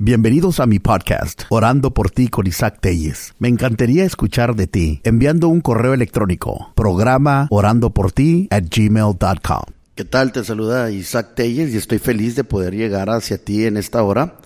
[0.00, 3.34] Bienvenidos a mi podcast, Orando por ti con Isaac Telles.
[3.40, 9.62] Me encantaría escuchar de ti enviando un correo electrónico, programa orando por ti at gmail.com.
[9.96, 10.30] ¿Qué tal?
[10.30, 14.36] Te saluda Isaac Telles y estoy feliz de poder llegar hacia ti en esta hora.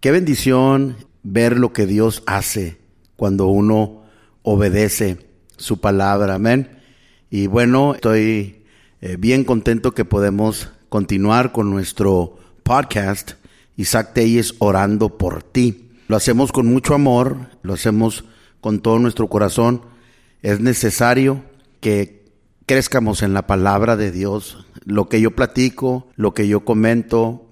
[0.00, 2.78] Qué bendición ver lo que Dios hace
[3.14, 4.02] cuando uno
[4.42, 5.28] obedece
[5.58, 6.34] su palabra.
[6.34, 6.70] Amén.
[7.30, 8.64] Y bueno, estoy
[9.00, 13.34] eh, bien contento que podemos continuar con nuestro podcast
[13.80, 15.90] Isaac Telles orando por ti.
[16.06, 18.24] Lo hacemos con mucho amor, lo hacemos
[18.60, 19.80] con todo nuestro corazón.
[20.42, 21.42] Es necesario
[21.80, 22.26] que
[22.66, 24.66] crezcamos en la palabra de Dios.
[24.84, 27.48] Lo que yo platico, lo que yo comento,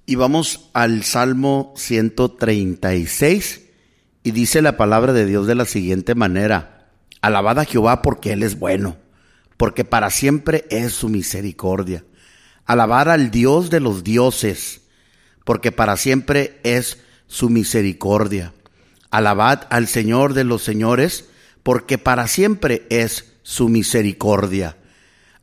[0.06, 3.62] Y vamos al Salmo 136
[4.24, 6.81] y dice la palabra de Dios de la siguiente manera.
[7.22, 8.98] Alabad a Jehová porque Él es bueno,
[9.58, 12.04] porque para siempre es su misericordia.
[12.66, 14.82] Alabar al Dios de los dioses,
[15.44, 18.54] porque para siempre es su misericordia.
[19.12, 21.26] Alabad al Señor de los señores,
[21.64, 24.78] porque para siempre es su misericordia.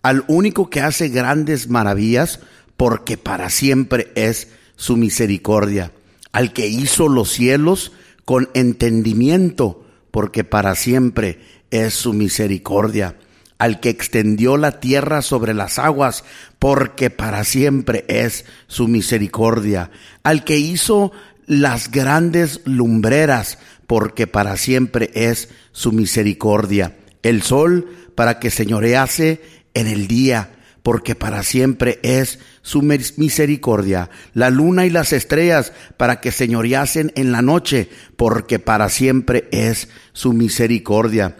[0.02, 2.40] Al único que hace grandes maravillas,
[2.76, 5.92] porque para siempre es su misericordia.
[6.32, 7.92] Al que hizo los cielos
[8.24, 13.16] con entendimiento, porque para siempre es su misericordia,
[13.58, 16.24] al que extendió la tierra sobre las aguas,
[16.58, 19.90] porque para siempre es su misericordia,
[20.22, 21.12] al que hizo
[21.46, 29.40] las grandes lumbreras, porque para siempre es su misericordia, el sol para que señorease
[29.74, 30.50] en el día,
[30.82, 37.32] porque para siempre es su misericordia, la luna y las estrellas para que señoreasen en
[37.32, 41.36] la noche, porque para siempre es su misericordia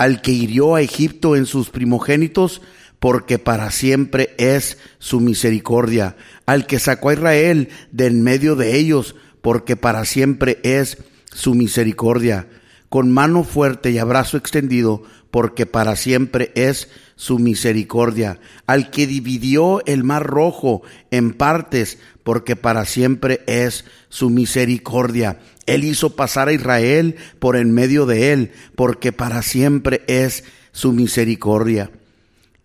[0.00, 2.62] al que hirió a Egipto en sus primogénitos,
[3.00, 6.16] porque para siempre es su misericordia,
[6.46, 10.96] al que sacó a Israel de en medio de ellos, porque para siempre es
[11.34, 12.48] su misericordia,
[12.88, 19.84] con mano fuerte y abrazo extendido, porque para siempre es su misericordia, al que dividió
[19.84, 20.80] el mar rojo
[21.10, 21.98] en partes,
[22.30, 25.40] porque para siempre es su misericordia.
[25.66, 30.92] Él hizo pasar a Israel por en medio de él, porque para siempre es su
[30.92, 31.90] misericordia.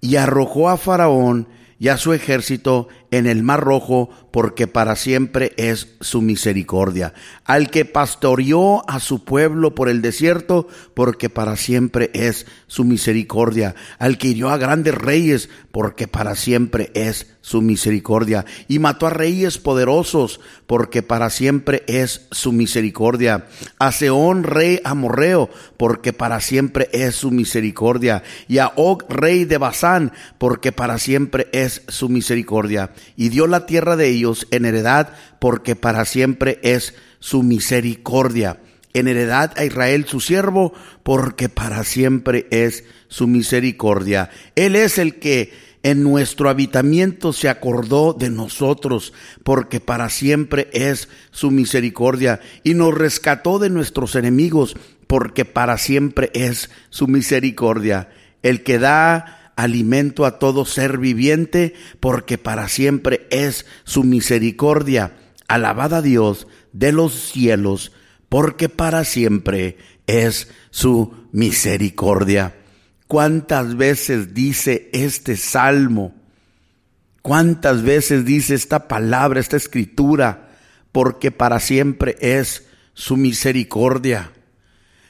[0.01, 1.47] Y arrojó a Faraón
[1.79, 7.13] y a su ejército en el mar rojo, porque para siempre es su misericordia.
[7.45, 13.75] Al que pastoreó a su pueblo por el desierto, porque para siempre es su misericordia.
[13.99, 18.45] Al que hirió a grandes reyes, porque para siempre es su misericordia.
[18.67, 23.45] Y mató a reyes poderosos, porque para siempre es su misericordia.
[23.79, 28.23] A Seón, rey amorreo, porque para siempre es su misericordia.
[28.49, 33.65] Y a Og, rey de Basán, porque para siempre es su misericordia y dio la
[33.65, 38.59] tierra de ellos en heredad, porque para siempre es su misericordia.
[38.93, 40.73] En heredad a Israel su siervo,
[41.03, 44.29] porque para siempre es su misericordia.
[44.55, 45.51] Él es el que
[45.83, 52.93] en nuestro habitamiento se acordó de nosotros, porque para siempre es su misericordia, y nos
[52.93, 58.09] rescató de nuestros enemigos, porque para siempre es su misericordia.
[58.41, 65.17] El que da alimento a todo ser viviente, porque para siempre es su misericordia.
[65.47, 67.91] Alabada a Dios de los cielos,
[68.29, 69.77] porque para siempre
[70.07, 72.55] es su misericordia.
[73.07, 76.13] ¿Cuántas veces dice este salmo?
[77.21, 80.49] ¿Cuántas veces dice esta palabra, esta escritura?
[80.91, 84.31] Porque para siempre es su misericordia,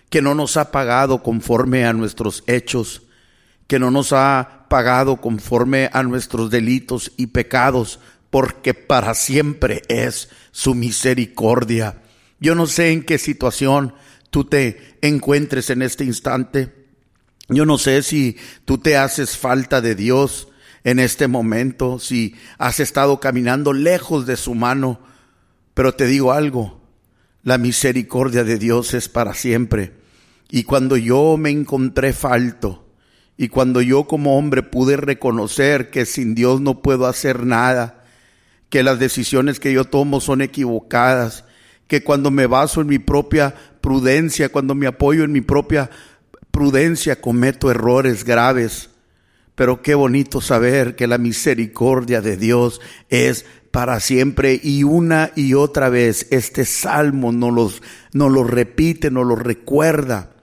[0.09, 3.04] que no nos ha pagado conforme a nuestros hechos,
[3.67, 10.29] que no nos ha pagado conforme a nuestros delitos y pecados, porque para siempre es
[10.51, 12.01] su misericordia.
[12.39, 13.93] Yo no sé en qué situación
[14.29, 16.85] tú te encuentres en este instante.
[17.47, 20.49] Yo no sé si tú te haces falta de Dios
[20.83, 24.99] en este momento, si has estado caminando lejos de su mano,
[25.73, 26.81] pero te digo algo,
[27.41, 29.93] la misericordia de Dios es para siempre.
[30.49, 32.84] Y cuando yo me encontré falto,
[33.37, 38.03] y cuando yo como hombre pude reconocer que sin Dios no puedo hacer nada,
[38.69, 41.43] que las decisiones que yo tomo son equivocadas,
[41.87, 45.89] que cuando me baso en mi propia prudencia, cuando me apoyo en mi propia
[46.51, 48.89] prudencia, cometo errores graves.
[49.53, 55.53] Pero qué bonito saber que la misericordia de Dios es para siempre y una y
[55.53, 57.81] otra vez este salmo nos, los,
[58.13, 60.34] nos lo repite, nos lo recuerda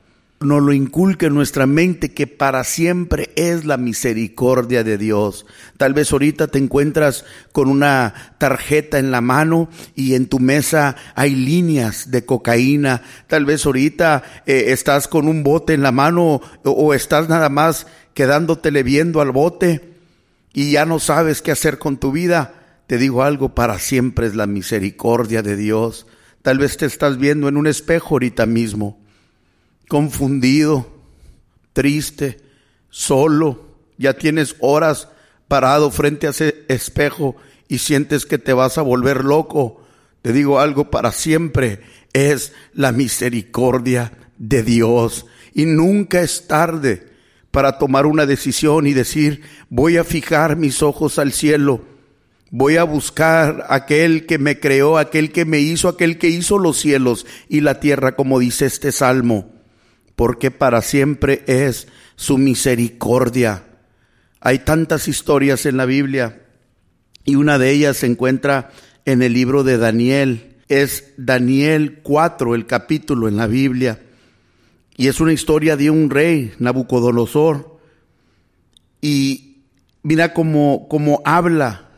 [0.45, 5.47] nos lo inculque en nuestra mente que para siempre es la misericordia de Dios.
[5.77, 10.97] Tal vez ahorita te encuentras con una tarjeta en la mano y en tu mesa
[11.15, 13.03] hay líneas de cocaína.
[13.27, 17.49] Tal vez ahorita eh, estás con un bote en la mano o, o estás nada
[17.49, 19.97] más quedándotele viendo al bote
[20.53, 22.55] y ya no sabes qué hacer con tu vida.
[22.87, 26.07] Te digo algo, para siempre es la misericordia de Dios.
[26.43, 29.02] Tal vez te estás viendo en un espejo ahorita mismo
[29.93, 30.87] confundido,
[31.75, 32.39] triste,
[32.89, 35.09] solo, ya tienes horas
[35.49, 37.37] parado frente a ese espejo
[37.69, 39.85] y sientes que te vas a volver loco.
[40.23, 41.81] Te digo algo para siempre,
[42.15, 45.27] es la misericordia de Dios.
[45.53, 47.09] Y nunca es tarde
[47.51, 51.83] para tomar una decisión y decir, voy a fijar mis ojos al cielo,
[52.51, 56.79] voy a buscar aquel que me creó, aquel que me hizo, aquel que hizo los
[56.79, 59.52] cielos y la tierra, como dice este salmo
[60.23, 63.65] porque para siempre es su misericordia.
[64.39, 66.43] Hay tantas historias en la Biblia
[67.25, 68.71] y una de ellas se encuentra
[69.05, 70.59] en el libro de Daniel.
[70.69, 74.01] Es Daniel 4, el capítulo en la Biblia.
[74.97, 77.81] Y es una historia de un rey, Nabucodonosor.
[79.01, 79.65] Y
[80.05, 81.91] mira cómo, cómo habla.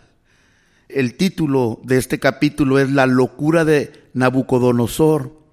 [0.88, 5.43] El título de este capítulo es La locura de Nabucodonosor.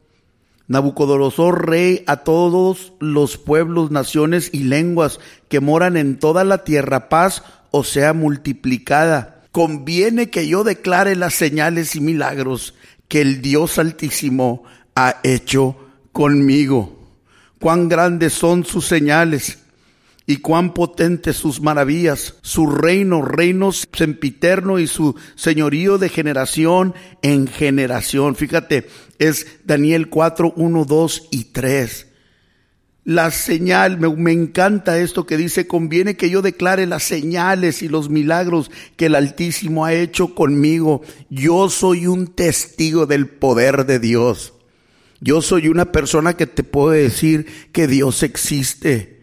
[0.71, 5.19] Nabucodonosor, rey a todos los pueblos, naciones y lenguas
[5.49, 9.43] que moran en toda la tierra, paz o sea multiplicada.
[9.51, 12.73] Conviene que yo declare las señales y milagros
[13.09, 14.63] que el Dios Altísimo
[14.95, 15.75] ha hecho
[16.13, 16.97] conmigo.
[17.59, 19.60] Cuán grandes son sus señales
[20.25, 27.47] y cuán potentes sus maravillas, su reino, reino sempiterno y su señorío de generación en
[27.47, 28.35] generación.
[28.35, 28.87] Fíjate,
[29.19, 32.07] es Daniel 4, 1, 2 y 3.
[33.03, 37.89] La señal, me, me, encanta esto que dice, conviene que yo declare las señales y
[37.89, 41.01] los milagros que el Altísimo ha hecho conmigo.
[41.31, 44.53] Yo soy un testigo del poder de Dios.
[45.19, 49.20] Yo soy una persona que te puede decir que Dios existe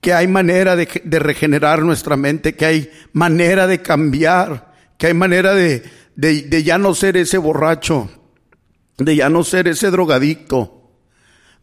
[0.00, 0.88] que hay manera de,
[1.18, 5.82] regenerar nuestra mente, que hay manera de cambiar, que hay manera de,
[6.16, 8.10] de, ya no ser ese borracho,
[8.96, 10.90] de ya no ser ese drogadicto,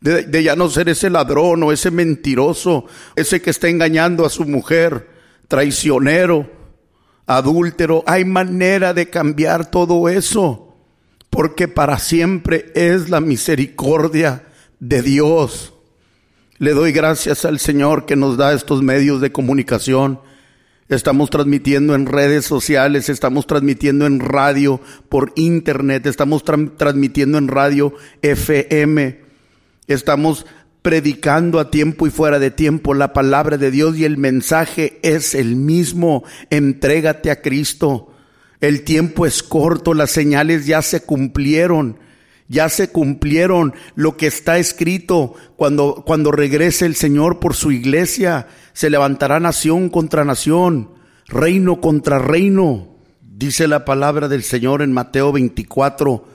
[0.01, 2.85] de, de, ya no ser ese ladrón o ese mentiroso,
[3.15, 5.09] ese que está engañando a su mujer,
[5.47, 6.51] traicionero,
[7.25, 8.03] adúltero.
[8.05, 10.75] Hay manera de cambiar todo eso,
[11.31, 14.43] porque para siempre es la misericordia
[14.79, 15.73] de Dios.
[16.59, 20.19] Le doy gracias al Señor que nos da estos medios de comunicación.
[20.89, 27.93] Estamos transmitiendo en redes sociales, estamos transmitiendo en radio, por internet, estamos transmitiendo en radio
[28.23, 29.19] FM,
[29.85, 30.47] estamos
[30.81, 35.35] predicando a tiempo y fuera de tiempo la palabra de Dios y el mensaje es
[35.35, 36.23] el mismo.
[36.49, 38.15] Entrégate a Cristo.
[38.61, 41.99] El tiempo es corto, las señales ya se cumplieron
[42.49, 48.47] ya se cumplieron lo que está escrito cuando, cuando regrese el Señor por su iglesia.
[48.73, 50.91] Se levantará nación contra nación,
[51.27, 52.95] reino contra reino.
[53.21, 56.25] Dice la palabra del Señor en Mateo 24,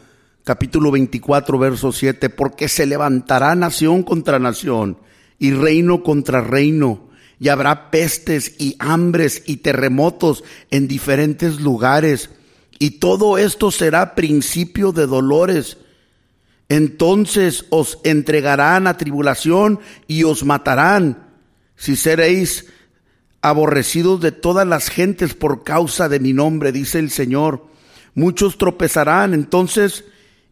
[0.45, 4.99] capítulo 24, verso 7, porque se levantará nación contra nación
[5.39, 7.09] y reino contra reino.
[7.41, 12.31] Y habrá pestes y hambres y terremotos en diferentes lugares.
[12.79, 15.79] Y todo esto será principio de dolores
[16.69, 21.29] entonces os entregarán a tribulación y os matarán,
[21.77, 22.67] si seréis
[23.43, 27.67] aborrecidos de todas las gentes por causa de mi nombre, dice el Señor.
[28.15, 30.05] Muchos tropezarán entonces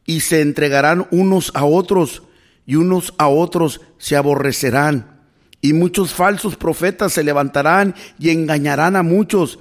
[0.05, 2.25] y se entregarán unos a otros
[2.67, 5.21] y unos a otros se aborrecerán.
[5.61, 9.59] Y muchos falsos profetas se levantarán y engañarán a muchos.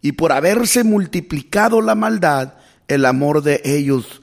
[0.00, 2.54] Y por haberse multiplicado la maldad,
[2.88, 4.19] el amor de ellos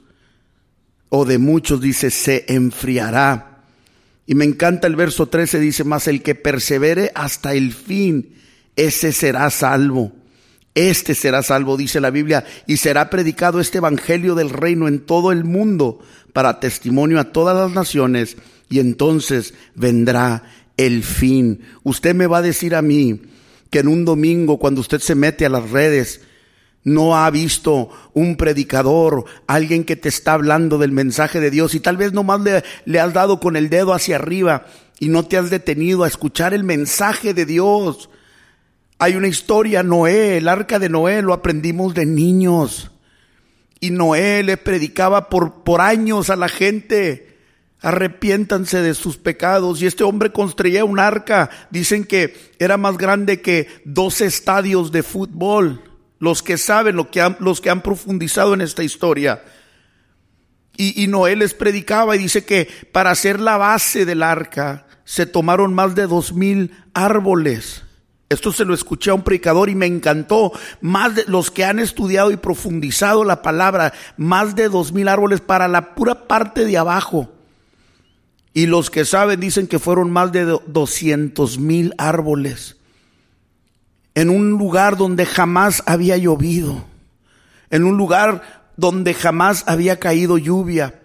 [1.10, 3.64] o de muchos, dice, se enfriará.
[4.26, 8.34] Y me encanta el verso 13, dice, más el que persevere hasta el fin,
[8.76, 10.12] ese será salvo.
[10.74, 15.32] Este será salvo, dice la Biblia, y será predicado este Evangelio del reino en todo
[15.32, 16.00] el mundo
[16.32, 18.36] para testimonio a todas las naciones,
[18.68, 20.44] y entonces vendrá
[20.76, 21.62] el fin.
[21.82, 23.22] Usted me va a decir a mí
[23.70, 26.20] que en un domingo, cuando usted se mete a las redes,
[26.88, 31.80] no ha visto un predicador, alguien que te está hablando del mensaje de Dios y
[31.80, 34.66] tal vez nomás le, le has dado con el dedo hacia arriba
[34.98, 38.10] y no te has detenido a escuchar el mensaje de Dios.
[38.98, 42.90] Hay una historia, Noé, el arca de Noé, lo aprendimos de niños.
[43.80, 47.38] Y Noé le predicaba por, por años a la gente,
[47.80, 49.80] arrepiéntanse de sus pecados.
[49.80, 55.04] Y este hombre construía un arca, dicen que era más grande que dos estadios de
[55.04, 55.87] fútbol.
[56.18, 59.44] Los que saben, lo que han, los que han profundizado en esta historia.
[60.76, 65.26] Y, y Noé les predicaba y dice que para hacer la base del arca se
[65.26, 67.82] tomaron más de dos mil árboles.
[68.28, 70.52] Esto se lo escuché a un predicador y me encantó.
[70.80, 75.40] Más de los que han estudiado y profundizado la palabra, más de dos mil árboles
[75.40, 77.32] para la pura parte de abajo.
[78.52, 82.77] Y los que saben dicen que fueron más de doscientos mil árboles.
[84.18, 86.84] En un lugar donde jamás había llovido.
[87.70, 91.00] En un lugar donde jamás había caído lluvia.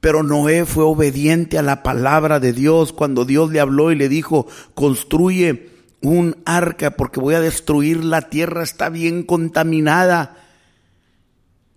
[0.00, 4.08] Pero Noé fue obediente a la palabra de Dios cuando Dios le habló y le
[4.08, 5.70] dijo, construye
[6.00, 10.36] un arca porque voy a destruir la tierra, está bien contaminada.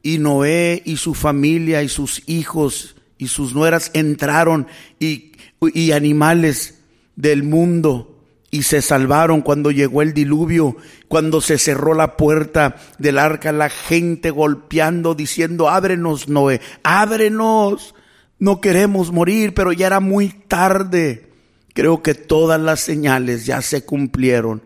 [0.01, 4.65] Y Noé y su familia y sus hijos y sus nueras entraron
[4.99, 6.79] y, y animales
[7.15, 8.18] del mundo
[8.51, 10.75] y se salvaron cuando llegó el diluvio,
[11.07, 17.93] cuando se cerró la puerta del arca, la gente golpeando, diciendo, ábrenos, Noé, ábrenos,
[18.39, 21.29] no queremos morir, pero ya era muy tarde.
[21.73, 24.63] Creo que todas las señales ya se cumplieron.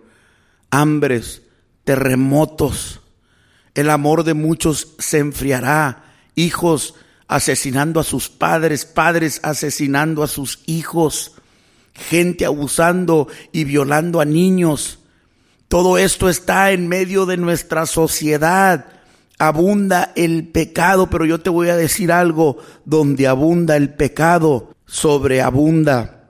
[0.71, 1.41] Hambres,
[1.83, 3.01] terremotos,
[3.75, 6.05] el amor de muchos se enfriará.
[6.35, 6.95] Hijos
[7.27, 11.33] asesinando a sus padres, padres asesinando a sus hijos,
[11.93, 14.99] gente abusando y violando a niños.
[15.67, 18.85] Todo esto está en medio de nuestra sociedad.
[19.39, 26.29] Abunda el pecado, pero yo te voy a decir algo, donde abunda el pecado, sobreabunda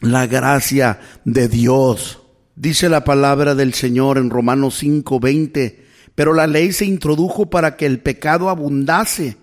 [0.00, 2.20] la gracia de Dios.
[2.56, 7.86] Dice la palabra del Señor en Romanos 5:20, pero la ley se introdujo para que
[7.86, 9.36] el pecado abundase.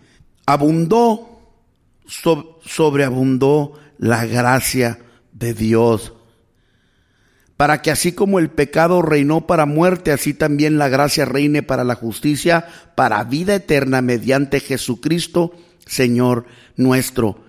[0.46, 1.42] Abundó,
[2.08, 5.00] sobreabundó la gracia
[5.38, 6.14] de Dios.
[7.56, 11.84] Para que así como el pecado reinó para muerte, así también la gracia reine para
[11.84, 15.54] la justicia, para vida eterna mediante Jesucristo,
[15.86, 17.48] Señor nuestro.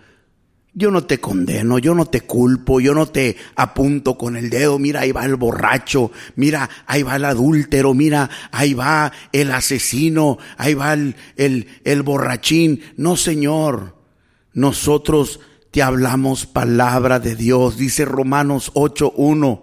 [0.73, 4.79] Yo no te condeno, yo no te culpo, yo no te apunto con el dedo,
[4.79, 10.39] mira, ahí va el borracho, mira, ahí va el adúltero, mira, ahí va el asesino,
[10.57, 12.81] ahí va el, borrachín.
[12.97, 13.97] No, Señor,
[14.53, 19.63] nosotros te hablamos palabra de Dios, dice Romanos 8.1.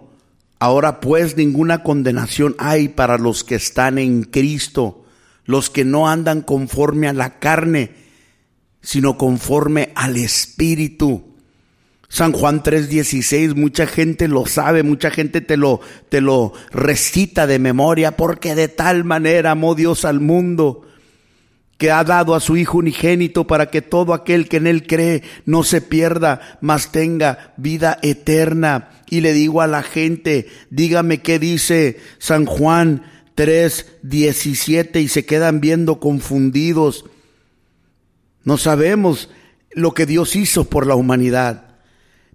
[0.58, 5.04] Ahora pues ninguna condenación hay para los que están en Cristo,
[5.44, 7.92] los que no andan conforme a la carne,
[8.80, 11.34] sino conforme al Espíritu.
[12.08, 17.58] San Juan 3:16, mucha gente lo sabe, mucha gente te lo, te lo recita de
[17.58, 20.85] memoria, porque de tal manera amó Dios al mundo
[21.78, 25.22] que ha dado a su Hijo unigénito para que todo aquel que en Él cree
[25.44, 28.90] no se pierda, mas tenga vida eterna.
[29.08, 33.02] Y le digo a la gente, dígame qué dice San Juan
[33.36, 37.04] 3:17 y se quedan viendo confundidos.
[38.44, 39.28] No sabemos
[39.72, 41.65] lo que Dios hizo por la humanidad.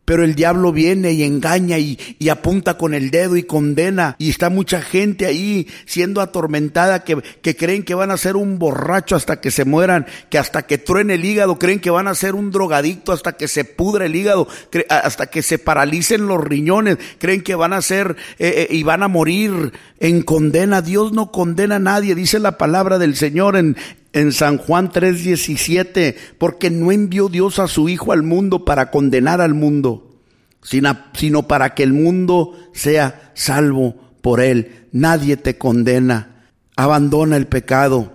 [0.03, 1.97] Pero el diablo viene y engaña y,
[2.29, 4.15] apunta con el dedo y condena.
[4.17, 7.21] Y está mucha gente ahí siendo atormentada que,
[7.55, 11.15] creen que van a ser un borracho hasta que se mueran, que hasta que truene
[11.15, 14.47] el hígado, creen que van a ser un drogadicto hasta que se pudre el hígado,
[14.89, 19.03] hasta que se paralicen los riñones, creen que van a ser eh, eh, y van
[19.03, 20.81] a morir en condena.
[20.81, 23.77] Dios no condena a nadie, dice la palabra del Señor en,
[24.13, 29.41] en San Juan 3:17, porque no envió Dios a su Hijo al mundo para condenar
[29.41, 30.19] al mundo,
[30.63, 34.87] sino, para que el mundo sea salvo por él.
[34.91, 36.47] Nadie te condena.
[36.75, 38.13] Abandona el pecado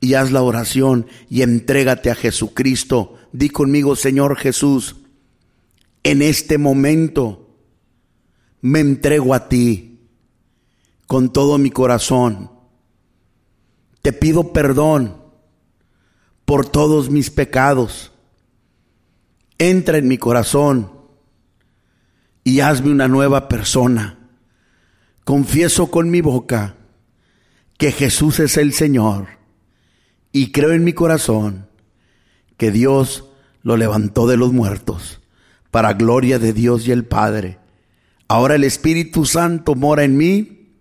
[0.00, 3.16] y haz la oración y entrégate a Jesucristo.
[3.32, 4.96] Di conmigo, Señor Jesús,
[6.02, 7.56] en este momento
[8.60, 10.00] me entrego a ti
[11.06, 12.50] con todo mi corazón.
[14.02, 15.19] Te pido perdón
[16.50, 18.10] por todos mis pecados.
[19.56, 20.90] Entra en mi corazón
[22.42, 24.18] y hazme una nueva persona.
[25.22, 26.74] Confieso con mi boca
[27.78, 29.28] que Jesús es el Señor
[30.32, 31.68] y creo en mi corazón
[32.56, 33.26] que Dios
[33.62, 35.20] lo levantó de los muertos
[35.70, 37.60] para gloria de Dios y el Padre.
[38.26, 40.72] Ahora el Espíritu Santo mora en mí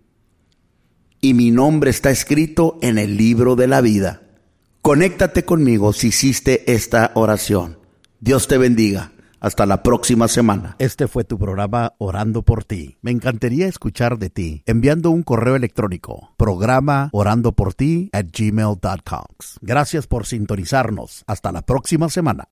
[1.21, 4.23] y mi nombre está escrito en el libro de la vida.
[4.81, 7.77] Conéctate conmigo si hiciste esta oración.
[8.21, 9.11] Dios te bendiga.
[9.41, 10.75] Hasta la próxima semana.
[10.79, 12.97] Este fue tu programa Orando por ti.
[13.01, 16.33] Me encantaría escuchar de ti enviando un correo electrónico.
[16.37, 19.23] Programa orando por ti at gmail.com.
[19.61, 21.23] Gracias por sintonizarnos.
[21.27, 22.45] Hasta la próxima semana.